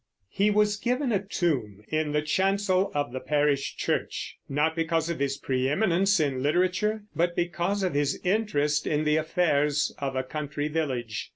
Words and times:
He 0.31 0.49
was 0.49 0.77
given 0.77 1.11
a 1.11 1.21
tomb 1.21 1.83
in 1.89 2.11
the 2.11 2.23
chancel 2.23 2.91
of 2.95 3.11
the 3.11 3.19
parish 3.19 3.75
church, 3.75 4.35
not 4.49 4.75
because 4.75 5.11
of 5.11 5.19
his 5.19 5.39
preëminence 5.39 6.19
in 6.19 6.41
literature, 6.41 7.03
but 7.15 7.35
because 7.35 7.83
of 7.83 7.93
his 7.93 8.19
interest 8.23 8.87
in 8.87 9.03
the 9.03 9.17
affairs 9.17 9.93
of 9.99 10.15
a 10.15 10.23
country 10.23 10.69
village. 10.69 11.29